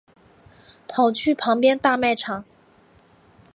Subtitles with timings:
[0.87, 2.43] 跑去旁边大卖场